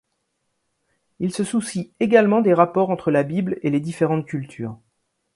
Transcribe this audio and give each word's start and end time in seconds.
Il 1.19 1.31
se 1.31 1.43
soucie 1.43 1.93
également 1.99 2.41
des 2.41 2.55
rapports 2.55 2.89
entre 2.89 3.11
la 3.11 3.21
Bible 3.21 3.59
et 3.61 3.69
les 3.69 3.79
différentes 3.79 4.25
cultures. 4.25 4.79